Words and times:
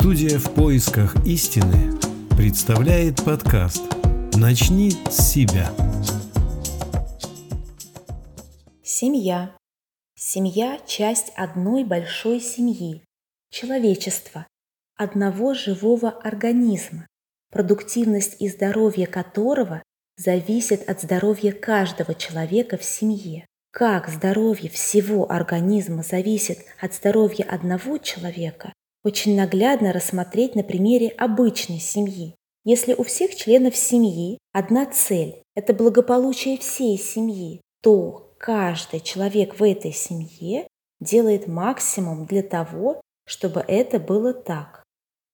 Студия 0.00 0.38
в 0.38 0.54
поисках 0.54 1.16
истины 1.26 1.98
представляет 2.36 3.24
подкаст 3.24 3.82
«Начни 4.34 4.92
с 5.10 5.32
себя». 5.32 5.72
Семья. 8.84 9.56
Семья– 10.14 10.78
часть 10.86 11.32
одной 11.34 11.82
большой 11.82 12.38
семьи, 12.38 13.02
человечества, 13.50 14.46
одного 14.96 15.52
живого 15.52 16.10
организма, 16.10 17.08
продуктивность 17.50 18.36
и 18.40 18.48
здоровье 18.48 19.08
которого 19.08 19.82
зависит 20.16 20.88
от 20.88 21.02
здоровья 21.02 21.50
каждого 21.50 22.14
человека 22.14 22.78
в 22.78 22.84
семье. 22.84 23.46
Как 23.72 24.08
здоровье 24.08 24.70
всего 24.70 25.28
организма 25.28 26.04
зависит 26.04 26.58
от 26.80 26.94
здоровья 26.94 27.44
одного 27.50 27.98
человека, 27.98 28.72
очень 29.04 29.36
наглядно 29.36 29.92
рассмотреть 29.92 30.54
на 30.54 30.62
примере 30.62 31.08
обычной 31.08 31.78
семьи. 31.78 32.34
Если 32.64 32.92
у 32.94 33.02
всех 33.02 33.34
членов 33.34 33.76
семьи 33.76 34.38
одна 34.52 34.86
цель– 34.86 35.42
это 35.54 35.72
благополучие 35.72 36.58
всей 36.58 36.98
семьи, 36.98 37.60
то 37.82 38.34
каждый 38.38 39.00
человек 39.00 39.58
в 39.58 39.62
этой 39.62 39.92
семье 39.92 40.66
делает 41.00 41.46
максимум 41.46 42.26
для 42.26 42.42
того, 42.42 43.00
чтобы 43.24 43.64
это 43.66 43.98
было 43.98 44.34
так. 44.34 44.82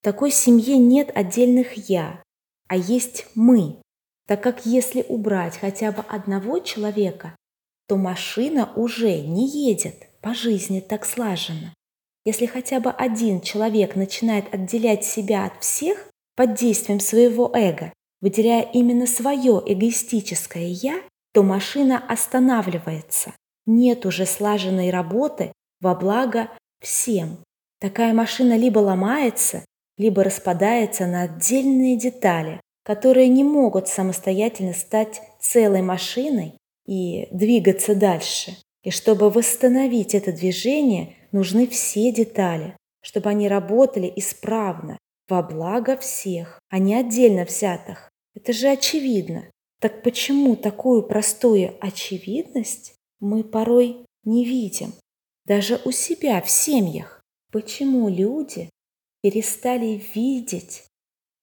В 0.00 0.04
такой 0.04 0.30
семье 0.30 0.76
нет 0.76 1.10
отдельных 1.14 1.88
«я», 1.88 2.22
а 2.68 2.76
есть 2.76 3.26
«мы», 3.34 3.80
так 4.26 4.42
как 4.42 4.66
если 4.66 5.04
убрать 5.08 5.56
хотя 5.56 5.92
бы 5.92 6.02
одного 6.08 6.58
человека, 6.58 7.36
то 7.88 7.96
машина 7.96 8.72
уже 8.76 9.20
не 9.20 9.48
едет 9.48 10.08
по 10.20 10.34
жизни 10.34 10.80
так 10.80 11.04
слаженно. 11.04 11.74
Если 12.24 12.46
хотя 12.46 12.80
бы 12.80 12.90
один 12.90 13.40
человек 13.40 13.96
начинает 13.96 14.52
отделять 14.52 15.04
себя 15.04 15.44
от 15.44 15.62
всех 15.62 16.08
под 16.36 16.54
действием 16.54 17.00
своего 17.00 17.50
эго, 17.54 17.92
выделяя 18.20 18.62
именно 18.62 19.06
свое 19.06 19.62
эгоистическое 19.64 20.68
«я», 20.68 21.00
то 21.32 21.42
машина 21.42 22.02
останавливается. 22.08 23.34
Нет 23.66 24.06
уже 24.06 24.24
слаженной 24.24 24.90
работы 24.90 25.52
во 25.80 25.94
благо 25.94 26.48
всем. 26.80 27.38
Такая 27.80 28.14
машина 28.14 28.56
либо 28.56 28.78
ломается, 28.78 29.64
либо 29.98 30.24
распадается 30.24 31.06
на 31.06 31.22
отдельные 31.22 31.98
детали, 31.98 32.60
которые 32.84 33.28
не 33.28 33.44
могут 33.44 33.88
самостоятельно 33.88 34.72
стать 34.72 35.20
целой 35.40 35.82
машиной 35.82 36.54
и 36.86 37.28
двигаться 37.30 37.94
дальше. 37.94 38.56
И 38.82 38.90
чтобы 38.90 39.30
восстановить 39.30 40.14
это 40.14 40.32
движение, 40.32 41.16
нужны 41.34 41.66
все 41.66 42.12
детали, 42.12 42.76
чтобы 43.02 43.28
они 43.28 43.48
работали 43.48 44.10
исправно, 44.14 44.98
во 45.28 45.42
благо 45.42 45.96
всех, 45.96 46.60
а 46.68 46.78
не 46.78 46.94
отдельно 46.94 47.44
взятых. 47.44 48.08
Это 48.34 48.52
же 48.52 48.68
очевидно. 48.68 49.50
Так 49.80 50.04
почему 50.04 50.54
такую 50.54 51.02
простую 51.02 51.76
очевидность 51.80 52.94
мы 53.18 53.42
порой 53.42 54.06
не 54.22 54.44
видим? 54.44 54.94
Даже 55.44 55.80
у 55.84 55.90
себя 55.90 56.40
в 56.40 56.48
семьях. 56.48 57.20
Почему 57.50 58.08
люди 58.08 58.70
перестали 59.20 60.00
видеть 60.14 60.84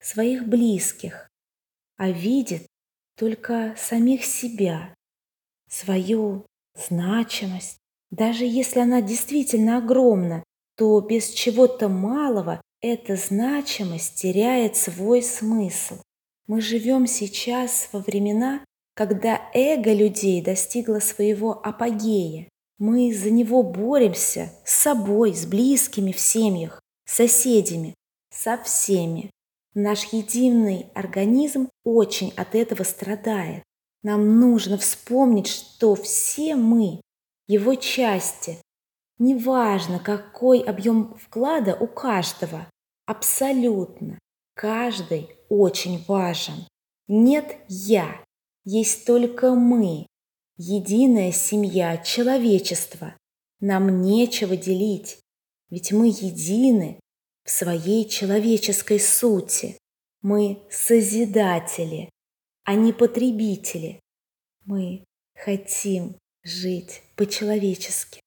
своих 0.00 0.48
близких, 0.48 1.28
а 1.96 2.10
видят 2.10 2.62
только 3.18 3.74
самих 3.76 4.24
себя, 4.24 4.94
свою 5.68 6.46
значимость. 6.74 7.81
Даже 8.12 8.44
если 8.44 8.80
она 8.80 9.00
действительно 9.00 9.78
огромна, 9.78 10.44
то 10.76 11.00
без 11.00 11.30
чего-то 11.30 11.88
малого 11.88 12.60
эта 12.82 13.16
значимость 13.16 14.16
теряет 14.20 14.76
свой 14.76 15.22
смысл. 15.22 15.96
Мы 16.46 16.60
живем 16.60 17.06
сейчас 17.06 17.88
во 17.90 18.00
времена, 18.00 18.64
когда 18.94 19.40
эго 19.54 19.94
людей 19.94 20.42
достигло 20.42 20.98
своего 20.98 21.52
апогея. 21.64 22.48
Мы 22.78 23.14
за 23.14 23.30
него 23.30 23.62
боремся 23.62 24.52
с 24.66 24.74
собой, 24.74 25.34
с 25.34 25.46
близкими 25.46 26.12
в 26.12 26.20
семьях, 26.20 26.82
с 27.06 27.14
соседями, 27.14 27.94
со 28.30 28.58
всеми. 28.58 29.30
Наш 29.74 30.12
единый 30.12 30.86
организм 30.94 31.70
очень 31.82 32.32
от 32.36 32.54
этого 32.54 32.82
страдает. 32.82 33.62
Нам 34.02 34.38
нужно 34.38 34.76
вспомнить, 34.76 35.46
что 35.46 35.94
все 35.94 36.56
мы 36.56 37.00
его 37.46 37.74
части. 37.74 38.58
Неважно, 39.18 39.98
какой 39.98 40.60
объем 40.60 41.14
вклада 41.14 41.76
у 41.76 41.86
каждого, 41.86 42.66
абсолютно 43.06 44.18
каждый 44.54 45.36
очень 45.48 46.04
важен. 46.06 46.66
Нет 47.08 47.56
«я», 47.68 48.24
есть 48.64 49.04
только 49.06 49.54
мы, 49.54 50.06
единая 50.56 51.32
семья, 51.32 51.96
человечество. 51.98 53.16
Нам 53.60 54.02
нечего 54.02 54.56
делить, 54.56 55.18
ведь 55.68 55.92
мы 55.92 56.08
едины 56.08 57.00
в 57.44 57.50
своей 57.50 58.08
человеческой 58.08 59.00
сути. 59.00 59.78
Мы 60.20 60.62
созидатели, 60.70 62.08
а 62.64 62.74
не 62.74 62.92
потребители. 62.92 64.00
Мы 64.64 65.04
хотим 65.34 66.16
жить 66.44 67.02
по-человечески. 67.16 68.20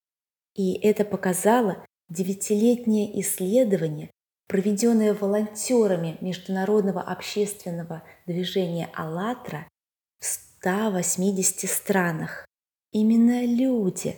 И 0.56 0.74
это 0.80 1.06
показало 1.06 1.86
девятилетнее 2.10 3.22
исследование, 3.22 4.10
проведенное 4.48 5.14
волонтерами 5.14 6.18
Международного 6.22 7.02
общественного 7.02 8.04
движения 8.26 8.90
«АЛЛАТРА» 8.94 9.68
в 10.20 10.26
180 10.26 11.70
странах. 11.70 12.46
Именно 12.92 13.46
люди 13.46 14.18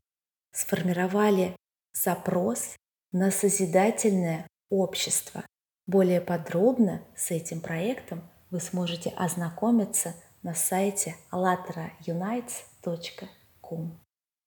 сформировали 0.54 1.56
запрос 1.94 2.76
на 3.12 3.32
созидательное 3.32 4.48
общество. 4.70 5.44
Более 5.88 6.22
подробно 6.22 7.04
с 7.16 7.32
этим 7.32 7.62
проектом 7.62 8.30
вы 8.52 8.60
сможете 8.60 9.10
ознакомиться 9.12 10.14
на 10.44 10.54
сайте 10.54 11.16
allatraunites.com. 11.32 13.30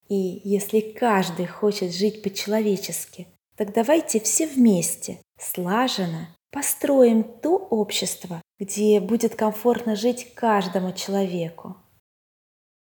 И 0.08 0.41
если 0.44 0.81
каждый 0.81 1.47
хочет 1.47 1.94
жить 1.94 2.22
по-человечески, 2.22 3.28
так 3.56 3.72
давайте 3.72 4.20
все 4.20 4.47
вместе, 4.47 5.20
слаженно, 5.38 6.36
построим 6.50 7.22
то 7.22 7.56
общество, 7.56 8.42
где 8.59 9.00
будет 9.00 9.36
комфортно 9.36 9.97
жить 9.97 10.34
каждому 10.34 10.92
человеку. 10.92 11.76